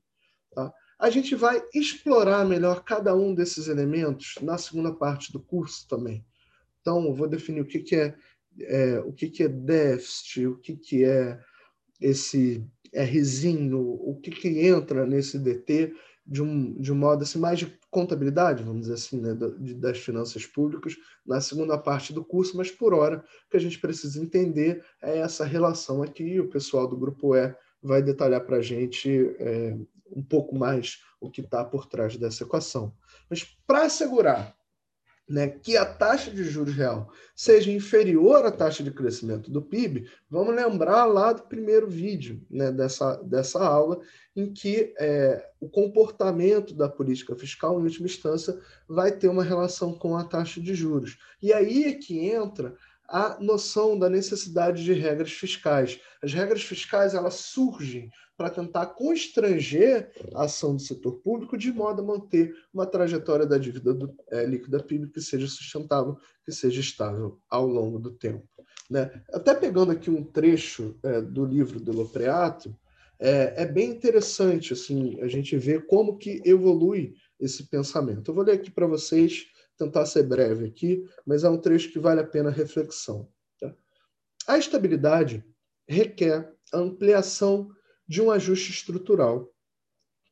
Tá? 0.55 0.73
A 0.99 1.11
gente 1.11 1.35
vai 1.35 1.63
explorar 1.75 2.45
melhor 2.45 2.85
cada 2.85 3.15
um 3.15 3.35
desses 3.35 3.69
elementos 3.69 4.35
na 4.43 4.59
segunda 4.59 4.93
parte 4.93 5.33
do 5.33 5.41
curso 5.41 5.87
também. 5.89 6.25
Então, 6.81 7.05
eu 7.07 7.15
vou 7.15 7.27
definir 7.27 7.63
o 7.63 7.67
que, 7.67 7.81
que 7.81 7.97
é, 7.97 8.15
é, 8.61 8.99
o 9.01 9.13
que, 9.13 9.29
que 9.29 9.43
é 9.43 9.49
déficit, 9.49 10.47
o 10.47 10.59
que, 10.59 10.77
que 10.77 11.05
é 11.05 11.41
esse 12.01 12.65
Rzinho, 12.95 13.81
o 13.81 14.21
que, 14.21 14.31
que 14.31 14.67
entra 14.67 15.07
nesse 15.07 15.39
DT 15.39 15.95
de 16.27 16.43
um, 16.43 16.73
de 16.81 16.93
um 16.93 16.97
modo 16.97 17.23
assim, 17.23 17.39
mais 17.39 17.59
de 17.59 17.79
contabilidade, 17.91 18.63
vamos 18.63 18.83
dizer 18.83 18.95
assim, 18.95 19.21
né, 19.21 19.35
das 19.77 19.99
finanças 19.99 20.47
públicas, 20.47 20.97
na 21.27 21.41
segunda 21.41 21.77
parte 21.77 22.13
do 22.13 22.25
curso, 22.25 22.57
mas 22.57 22.71
por 22.71 22.95
hora 22.95 23.19
o 23.47 23.51
que 23.51 23.57
a 23.57 23.61
gente 23.61 23.79
precisa 23.79 24.21
entender 24.21 24.85
é 25.03 25.19
essa 25.19 25.45
relação 25.45 26.03
aqui. 26.03 26.41
O 26.41 26.49
pessoal 26.49 26.89
do 26.89 26.97
grupo 26.97 27.37
E 27.37 27.55
vai 27.83 28.03
detalhar 28.03 28.41
para 28.45 28.57
a 28.57 28.63
gente 28.63 29.35
é, 29.39 29.77
um 30.11 30.23
pouco 30.23 30.57
mais 30.57 31.03
o 31.21 31.31
que 31.31 31.43
está 31.43 31.65
por 31.65 31.87
trás 31.87 32.17
dessa 32.17 32.45
equação. 32.45 32.95
Mas 33.29 33.45
para 33.67 33.85
assegurar 33.85 34.57
né, 35.29 35.49
que 35.49 35.77
a 35.77 35.87
taxa 35.87 36.31
de 36.31 36.45
juros 36.45 36.75
real 36.75 37.11
seja 37.35 37.71
inferior 37.71 38.45
à 38.45 38.51
taxa 38.51 38.83
de 38.83 38.91
crescimento 38.91 39.51
do 39.51 39.63
PIB, 39.63 40.09
vamos 40.31 40.55
lembrar 40.55 41.07
lá 41.07 41.33
do 41.33 41.43
primeiro 41.43 41.89
vídeo 41.89 42.43
né, 42.51 42.71
dessa, 42.71 43.17
dessa 43.23 43.65
aula, 43.65 44.01
em 44.37 44.53
que 44.53 44.95
é, 44.99 45.49
o 45.61 45.69
comportamento 45.69 46.75
da 46.75 46.89
política 46.89 47.35
fiscal, 47.35 47.81
em 47.81 47.85
última 47.85 48.07
instância, 48.07 48.59
vai 48.87 49.13
ter 49.13 49.29
uma 49.29 49.45
relação 49.45 49.95
com 49.95 50.17
a 50.17 50.25
taxa 50.25 50.61
de 50.61 50.75
juros. 50.75 51.19
E 51.43 51.53
aí 51.53 51.85
é 51.85 51.95
que 51.95 52.27
entra 52.29 52.75
a 53.09 53.39
noção 53.41 53.99
da 53.99 54.09
necessidade 54.09 54.83
de 54.83 54.93
regras 54.93 55.33
fiscais. 55.33 56.01
As 56.23 56.33
regras 56.33 56.63
fiscais 56.63 57.15
elas 57.15 57.35
surgem 57.35 58.11
para 58.37 58.51
tentar 58.51 58.87
constranger 58.87 60.11
a 60.35 60.45
ação 60.45 60.75
do 60.75 60.83
setor 60.83 61.13
público 61.21 61.57
de 61.57 61.73
modo 61.73 62.03
a 62.03 62.05
manter 62.05 62.55
uma 62.73 62.87
trajetória 62.87 63.47
da 63.47 63.59
dívida 63.59 63.95
do, 63.95 64.15
é, 64.31 64.45
líquida 64.45 64.83
PIB 64.83 65.09
que 65.09 65.21
seja 65.21 65.47
sustentável, 65.47 66.19
que 66.45 66.53
seja 66.53 66.81
estável 66.81 67.39
ao 67.49 67.67
longo 67.67 67.99
do 67.99 68.11
tempo. 68.11 68.49
Né? 68.91 69.23
Até 69.33 69.55
pegando 69.55 69.93
aqui 69.93 70.11
um 70.11 70.25
trecho 70.25 70.97
é, 71.03 71.21
do 71.21 71.45
livro 71.45 71.79
do 71.79 71.93
Lopreato, 71.93 72.77
é, 73.19 73.63
é, 73.63 73.67
bem 73.67 73.91
interessante 73.91 74.73
assim 74.73 75.21
a 75.23 75.29
gente 75.29 75.57
ver 75.57 75.87
como 75.87 76.19
que 76.19 76.43
evolui 76.45 77.15
esse 77.39 77.65
pensamento. 77.65 78.31
Eu 78.31 78.35
vou 78.35 78.45
ler 78.45 78.53
aqui 78.53 78.71
para 78.71 78.87
vocês, 78.87 79.47
tentar 79.79 80.07
ser 80.07 80.25
breve 80.25 80.67
aqui, 80.67 81.05
mas 81.25 81.45
é 81.45 81.49
um 81.49 81.59
trecho 81.59 81.93
que 81.93 81.99
vale 81.99 82.21
a 82.21 82.27
pena 82.27 82.51
reflexão. 82.51 83.29
Tá? 83.61 83.75
A 84.47 84.59
estabilidade 84.59 85.45
requer 85.89 86.53
a 86.73 86.79
ampliação 86.79 87.71
de 88.07 88.23
um 88.23 88.31
ajuste 88.31 88.71
estrutural 88.71 89.51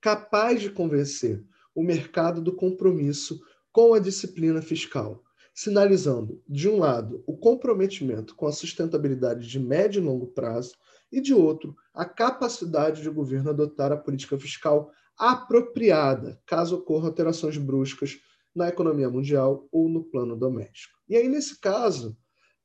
capaz 0.00 0.60
de 0.60 0.70
convencer 0.70 1.44
o 1.74 1.82
mercado 1.82 2.40
do 2.42 2.54
compromisso 2.54 3.40
com 3.70 3.94
a 3.94 3.98
disciplina 3.98 4.60
fiscal, 4.60 5.22
sinalizando, 5.54 6.42
de 6.48 6.68
um 6.68 6.78
lado, 6.78 7.22
o 7.26 7.36
comprometimento 7.36 8.34
com 8.34 8.46
a 8.46 8.52
sustentabilidade 8.52 9.46
de 9.46 9.58
médio 9.58 10.02
e 10.02 10.04
longo 10.04 10.26
prazo, 10.26 10.74
e, 11.10 11.20
de 11.20 11.34
outro, 11.34 11.76
a 11.92 12.04
capacidade 12.04 13.02
de 13.02 13.08
o 13.08 13.14
governo 13.14 13.50
adotar 13.50 13.92
a 13.92 13.96
política 13.96 14.38
fiscal 14.38 14.90
apropriada, 15.16 16.40
caso 16.46 16.76
ocorram 16.76 17.06
alterações 17.06 17.58
bruscas 17.58 18.18
na 18.54 18.68
economia 18.68 19.10
mundial 19.10 19.68
ou 19.70 19.88
no 19.88 20.02
plano 20.02 20.36
doméstico. 20.36 20.98
E 21.08 21.16
aí, 21.16 21.28
nesse 21.28 21.60
caso, 21.60 22.16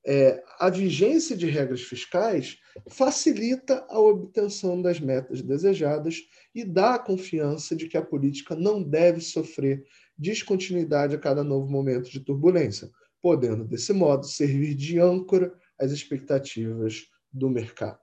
é, 0.10 0.42
a 0.58 0.70
vigência 0.70 1.36
de 1.36 1.48
regras 1.48 1.82
fiscais 1.82 2.58
facilita 2.88 3.86
a 3.90 4.00
obtenção 4.00 4.82
das 4.82 5.02
metas 5.02 5.42
desejadas 5.42 6.22
e 6.56 6.64
dá 6.64 6.96
a 6.96 7.00
confiança 7.00 7.76
de 7.76 7.90
que 7.90 7.98
a 7.98 8.02
política 8.02 8.56
não 8.56 8.82
deve 8.82 9.20
sofrer 9.20 9.84
descontinuidade 10.18 11.14
a 11.14 11.20
cada 11.20 11.44
novo 11.44 11.70
momento 11.70 12.10
de 12.10 12.22
turbulência, 12.22 12.90
podendo, 13.22 13.66
desse 13.66 13.92
modo, 13.92 14.26
servir 14.26 14.76
de 14.76 14.98
âncora 14.98 15.54
às 15.78 15.92
expectativas 15.92 17.08
do 17.30 17.50
mercado. 17.50 18.00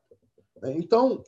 Então, 0.63 1.25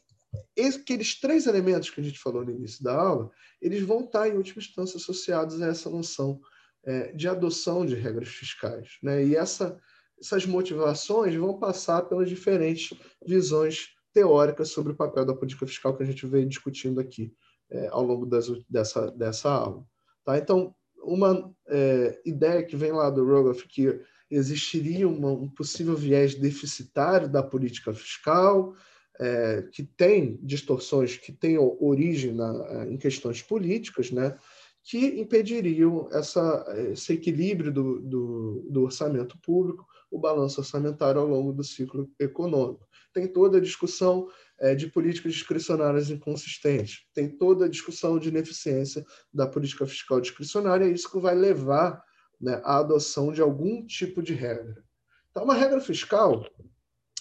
aqueles 0.59 1.19
três 1.19 1.47
elementos 1.47 1.89
que 1.89 2.03
a 2.03 2.05
gente 2.05 2.19
falou 2.19 2.45
no 2.45 2.51
início 2.51 2.85
da 2.85 2.95
aula, 2.95 3.31
eles 3.63 3.81
vão 3.81 4.01
estar, 4.01 4.29
em 4.29 4.37
última 4.37 4.61
instância, 4.61 4.99
associados 4.99 5.63
a 5.63 5.69
essa 5.69 5.89
noção 5.89 6.39
é, 6.85 7.13
de 7.13 7.27
adoção 7.27 7.87
de 7.87 7.95
regras 7.95 8.29
fiscais. 8.29 8.99
Né? 9.03 9.25
E 9.25 9.37
essa 9.37 9.81
essas 10.21 10.47
motivações 10.47 11.35
vão 11.35 11.59
passar 11.59 12.03
pelas 12.03 12.29
diferentes 12.29 12.97
visões 13.27 13.91
teóricas 14.13 14.71
sobre 14.71 14.93
o 14.93 14.97
papel 14.97 15.25
da 15.25 15.35
política 15.35 15.67
fiscal 15.67 15.97
que 15.97 16.03
a 16.03 16.07
gente 16.07 16.27
veio 16.27 16.49
discutindo 16.49 17.01
aqui 17.01 17.33
é, 17.71 17.89
ao 17.89 18.03
longo 18.03 18.25
das, 18.25 18.47
dessa, 18.69 19.11
dessa 19.11 19.51
aula. 19.51 19.85
Tá? 20.25 20.39
Então, 20.39 20.75
uma 21.03 21.53
é, 21.69 22.21
ideia 22.25 22.65
que 22.65 22.77
vem 22.77 22.93
lá 22.93 23.11
do 23.11 23.25
Rogoff 23.25 23.67
que 23.69 24.01
existiria 24.31 25.09
uma, 25.09 25.31
um 25.31 25.49
possível 25.49 25.95
viés 25.95 26.35
deficitário 26.35 27.29
da 27.29 27.43
política 27.43 27.93
fiscal, 27.93 28.75
é, 29.21 29.69
que 29.73 29.83
tem 29.83 30.39
distorções 30.43 31.17
que 31.17 31.33
têm 31.33 31.59
origem 31.59 32.33
na, 32.33 32.87
em 32.89 32.97
questões 32.97 33.43
políticas, 33.43 34.11
né? 34.11 34.37
que 34.83 35.21
impediriam 35.21 36.09
essa, 36.13 36.65
esse 36.93 37.13
equilíbrio 37.13 37.73
do, 37.73 38.01
do, 38.01 38.67
do, 38.71 38.83
orçamento 38.83 39.37
público, 39.39 39.85
o 40.11 40.19
balanço 40.19 40.61
orçamentário 40.61 41.21
ao 41.21 41.27
longo 41.27 41.53
do 41.53 41.65
ciclo 41.65 42.11
econômico. 42.19 42.87
Tem 43.13 43.27
toda 43.27 43.59
a 43.59 43.61
discussão 43.61 44.29
é, 44.59 44.75
de 44.75 44.87
políticas 44.89 45.33
discricionárias 45.33 46.11
inconsistentes, 46.11 47.07
tem 47.13 47.29
toda 47.29 47.65
a 47.65 47.69
discussão 47.69 48.19
de 48.19 48.29
ineficiência 48.29 49.05
da 49.33 49.47
política 49.47 49.87
fiscal 49.87 50.21
discricionária, 50.21 50.87
e 50.87 50.93
isso 50.93 51.11
que 51.11 51.19
vai 51.19 51.35
levar 51.35 52.03
né, 52.41 52.61
à 52.65 52.79
adoção 52.79 53.33
de 53.33 53.41
algum 53.41 53.85
tipo 53.87 54.23
de 54.23 54.35
regra. 54.35 54.83
Então, 55.31 55.45
uma 55.45 55.55
regra 55.55 55.81
fiscal 55.81 56.45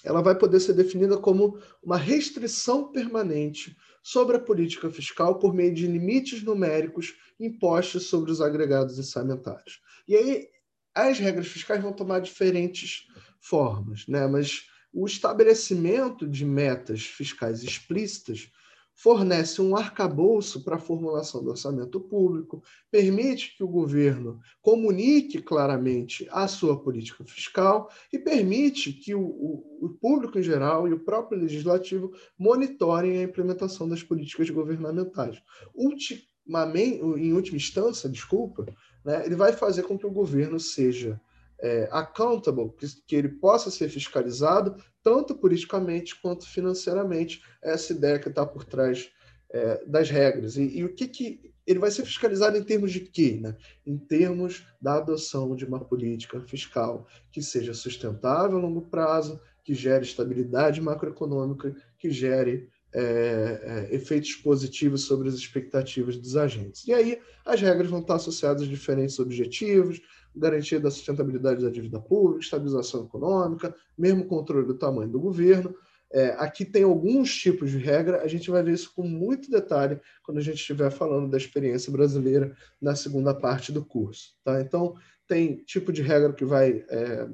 ela 0.05 0.21
vai 0.21 0.37
poder 0.37 0.59
ser 0.59 0.73
definida 0.73 1.17
como 1.17 1.59
uma 1.83 1.97
restrição 1.97 2.91
permanente 2.91 3.75
sobre 4.03 4.37
a 4.37 4.39
política 4.39 4.89
fiscal 4.91 5.39
por 5.39 5.51
meio 5.51 5.73
de 5.73 5.87
limites 5.87 6.43
numéricos 6.43 7.15
impostos 7.39 8.05
sobre 8.05 8.31
os 8.31 8.39
agregados 8.39 8.99
orçamentários. 8.99 9.81
E 10.07 10.15
aí 10.15 10.47
as 10.95 11.19
regras 11.19 11.47
fiscais 11.47 11.81
vão 11.81 11.91
tomar 11.91 12.19
diferentes 12.19 13.05
formas, 13.39 14.07
né? 14.07 14.25
mas 14.25 14.67
o 14.93 15.05
estabelecimento 15.05 16.25
de 16.25 16.45
metas 16.45 17.03
fiscais 17.03 17.61
explícitas 17.61 18.49
fornece 18.95 19.61
um 19.61 19.75
arcabouço 19.75 20.63
para 20.63 20.77
a 20.77 20.79
formulação 20.79 21.43
do 21.43 21.49
orçamento 21.49 21.99
público, 21.99 22.63
permite 22.89 23.57
que 23.57 23.63
o 23.63 23.67
governo 23.67 24.39
comunique 24.61 25.41
claramente 25.41 26.25
a 26.31 26.47
sua 26.47 26.81
política 26.81 27.25
fiscal 27.25 27.91
e 28.11 28.17
permite 28.17 28.93
que 28.93 29.13
o, 29.13 29.21
o, 29.21 29.79
o 29.81 29.89
público 29.89 30.39
em 30.39 30.43
geral 30.43 30.87
e 30.87 30.93
o 30.93 31.03
próprio 31.03 31.41
legislativo 31.41 32.13
monitorem 32.39 33.17
a 33.17 33.23
implementação 33.23 33.87
das 33.87 34.01
políticas 34.01 34.49
governamentais. 34.49 35.43
Ultimamente, 35.73 37.01
em 37.01 37.33
última 37.33 37.57
instância, 37.57 38.09
desculpa, 38.09 38.65
né, 39.05 39.23
ele 39.25 39.35
vai 39.35 39.53
fazer 39.53 39.83
com 39.83 39.97
que 39.97 40.05
o 40.05 40.11
governo 40.11 40.59
seja 40.59 41.21
é, 41.59 41.87
accountable, 41.91 42.71
que, 42.77 42.87
que 43.07 43.15
ele 43.15 43.29
possa 43.29 43.69
ser 43.69 43.87
fiscalizado, 43.87 44.75
tanto 45.03 45.35
politicamente 45.35 46.19
quanto 46.19 46.49
financeiramente, 46.49 47.41
essa 47.61 47.93
ideia 47.93 48.19
que 48.19 48.29
está 48.29 48.45
por 48.45 48.65
trás 48.65 49.09
é, 49.51 49.85
das 49.85 50.09
regras. 50.09 50.57
E, 50.57 50.79
e, 50.79 50.83
o 50.83 50.93
que, 50.93 51.07
que 51.07 51.53
ele 51.65 51.79
vai 51.79 51.91
ser 51.91 52.03
fiscalizado 52.03 52.57
em 52.57 52.63
termos 52.63 52.91
de 52.91 52.99
quê? 52.99 53.39
Né? 53.41 53.55
Em 53.85 53.97
termos 53.97 54.65
da 54.81 54.95
adoção 54.95 55.55
de 55.55 55.65
uma 55.65 55.79
política 55.79 56.41
fiscal 56.41 57.07
que 57.31 57.41
seja 57.41 57.73
sustentável 57.73 58.57
a 58.57 58.61
longo 58.61 58.81
prazo, 58.81 59.39
que 59.63 59.73
gere 59.73 60.03
estabilidade 60.03 60.81
macroeconômica, 60.81 61.75
que 61.97 62.11
gere 62.11 62.69
é, 62.97 63.89
é, 63.91 63.95
efeitos 63.95 64.33
positivos 64.35 65.03
sobre 65.03 65.27
as 65.27 65.35
expectativas 65.35 66.15
dos 66.15 66.37
agentes. 66.37 66.87
E 66.87 66.93
aí 66.93 67.19
as 67.45 67.59
regras 67.59 67.89
vão 67.89 67.99
estar 67.99 68.15
associadas 68.15 68.63
a 68.63 68.65
diferentes 68.65 69.19
objetivos, 69.19 70.01
garantia 70.33 70.79
da 70.79 70.89
sustentabilidade 70.89 71.61
da 71.61 71.69
dívida 71.69 71.99
pública, 71.99 72.39
estabilização 72.39 73.03
econômica, 73.03 73.75
mesmo 73.97 74.25
controle 74.25 74.65
do 74.65 74.75
tamanho 74.75 75.09
do 75.09 75.19
governo. 75.19 75.75
É, 76.13 76.29
aqui 76.37 76.63
tem 76.63 76.83
alguns 76.83 77.35
tipos 77.35 77.69
de 77.69 77.77
regra, 77.77 78.21
a 78.21 78.27
gente 78.27 78.49
vai 78.49 78.63
ver 78.63 78.73
isso 78.73 78.93
com 78.95 79.03
muito 79.03 79.51
detalhe 79.51 79.99
quando 80.23 80.37
a 80.37 80.41
gente 80.41 80.55
estiver 80.55 80.89
falando 80.89 81.29
da 81.29 81.35
experiência 81.35 81.91
brasileira 81.91 82.55
na 82.81 82.95
segunda 82.95 83.33
parte 83.33 83.73
do 83.73 83.83
curso. 83.83 84.35
Tá? 84.41 84.61
Então, 84.61 84.95
tem 85.27 85.57
tipo 85.65 85.91
de 85.91 86.01
regra 86.01 86.31
que 86.31 86.45
vai 86.45 86.85
é, 86.89 87.27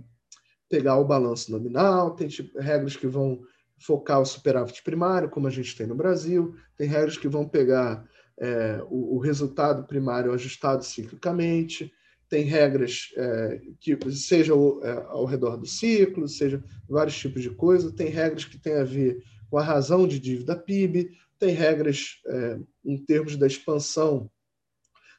pegar 0.68 0.98
o 0.98 1.06
balanço 1.06 1.52
nominal, 1.52 2.16
tem 2.16 2.28
tipo, 2.28 2.58
regras 2.60 2.96
que 2.96 3.06
vão 3.06 3.42
focar 3.82 4.22
o 4.22 4.26
superávit 4.26 4.84
primário, 4.84 5.30
como 5.30 5.48
a 5.48 5.52
gente 5.52 5.76
tem 5.76 5.88
no 5.88 5.96
Brasil, 5.96 6.56
tem 6.78 6.88
regras 6.88 7.18
que 7.18 7.28
vão 7.28 7.48
pegar 7.48 8.08
é, 8.40 8.82
o, 8.90 9.16
o, 9.16 9.20
resultado 9.20 9.86
primário 9.86 10.34
ajustado 10.34 10.84
ciclicamente, 10.84 11.92
tem 12.30 12.44
regras 12.44 13.10
é, 13.18 13.62
que 13.80 13.98
seja 14.12 14.54
ao, 14.54 14.84
é, 14.84 14.92
ao 15.08 15.26
redor 15.26 15.58
do 15.58 15.66
ciclo, 15.66 16.28
seja 16.28 16.64
vários 16.88 17.18
tipos 17.18 17.42
de 17.42 17.50
coisa, 17.50 17.92
tem 17.92 18.08
regras 18.08 18.46
que 18.46 18.58
têm 18.58 18.76
a 18.76 18.84
ver 18.84 19.22
com 19.50 19.58
a 19.58 19.64
razão 19.64 20.08
de 20.08 20.20
dívida 20.20 20.56
PIB, 20.56 21.12
tem 21.38 21.54
regras 21.54 22.22
é, 22.28 22.60
em 22.86 22.98
termos 22.98 23.36
da 23.36 23.48
expansão 23.48 24.30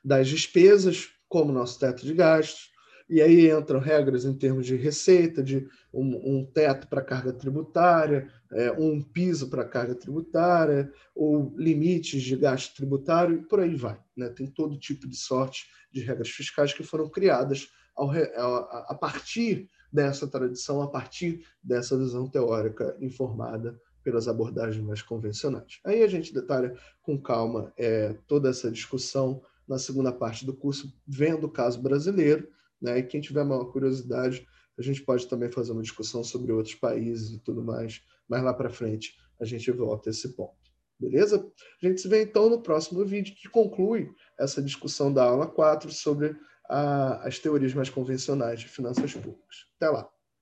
das 0.04 0.28
despesas, 0.28 1.10
como 1.28 1.52
nosso 1.52 1.78
teto 1.78 2.04
de 2.04 2.14
gastos, 2.14 2.71
e 3.12 3.20
aí 3.20 3.50
entram 3.50 3.78
regras 3.78 4.24
em 4.24 4.32
termos 4.32 4.64
de 4.64 4.74
receita, 4.74 5.42
de 5.42 5.68
um, 5.92 6.38
um 6.38 6.46
teto 6.46 6.88
para 6.88 7.02
carga 7.02 7.30
tributária, 7.30 8.26
é, 8.50 8.72
um 8.72 9.02
piso 9.02 9.50
para 9.50 9.66
carga 9.66 9.94
tributária, 9.94 10.90
ou 11.14 11.52
limites 11.54 12.22
de 12.22 12.34
gasto 12.34 12.74
tributário, 12.74 13.36
e 13.36 13.42
por 13.42 13.60
aí 13.60 13.76
vai. 13.76 14.00
Né? 14.16 14.30
Tem 14.30 14.46
todo 14.46 14.78
tipo 14.78 15.06
de 15.06 15.14
sorte 15.14 15.66
de 15.92 16.00
regras 16.00 16.30
fiscais 16.30 16.72
que 16.72 16.82
foram 16.82 17.06
criadas 17.06 17.68
ao, 17.94 18.10
a, 18.10 18.86
a 18.88 18.94
partir 18.94 19.68
dessa 19.92 20.26
tradição, 20.26 20.80
a 20.80 20.88
partir 20.88 21.44
dessa 21.62 21.98
visão 21.98 22.26
teórica 22.26 22.96
informada 22.98 23.78
pelas 24.02 24.26
abordagens 24.26 24.82
mais 24.82 25.02
convencionais. 25.02 25.80
Aí 25.84 26.02
a 26.02 26.08
gente 26.08 26.32
detalha 26.32 26.74
com 27.02 27.20
calma 27.20 27.74
é, 27.76 28.16
toda 28.26 28.48
essa 28.48 28.70
discussão 28.70 29.42
na 29.68 29.78
segunda 29.78 30.10
parte 30.10 30.46
do 30.46 30.54
curso, 30.54 30.90
vendo 31.06 31.46
o 31.46 31.50
caso 31.50 31.78
brasileiro, 31.78 32.48
né? 32.82 32.98
E 32.98 33.02
quem 33.02 33.20
tiver 33.20 33.44
maior 33.44 33.66
curiosidade, 33.66 34.46
a 34.78 34.82
gente 34.82 35.02
pode 35.02 35.26
também 35.28 35.50
fazer 35.50 35.72
uma 35.72 35.82
discussão 35.82 36.24
sobre 36.24 36.52
outros 36.52 36.74
países 36.74 37.30
e 37.32 37.38
tudo 37.38 37.62
mais. 37.62 38.02
Mas 38.28 38.42
lá 38.42 38.52
para 38.52 38.68
frente 38.68 39.16
a 39.40 39.44
gente 39.44 39.70
volta 39.70 40.08
a 40.08 40.12
esse 40.12 40.34
ponto. 40.34 40.56
Beleza? 40.98 41.50
A 41.82 41.86
gente 41.86 42.00
se 42.00 42.08
vê 42.08 42.22
então 42.22 42.48
no 42.48 42.62
próximo 42.62 43.04
vídeo 43.04 43.34
que 43.34 43.48
conclui 43.48 44.10
essa 44.38 44.62
discussão 44.62 45.12
da 45.12 45.24
aula 45.24 45.46
4 45.46 45.90
sobre 45.90 46.36
a, 46.68 47.26
as 47.26 47.38
teorias 47.38 47.74
mais 47.74 47.90
convencionais 47.90 48.60
de 48.60 48.68
finanças 48.68 49.12
públicas. 49.12 49.66
Até 49.76 49.90
lá! 49.90 50.08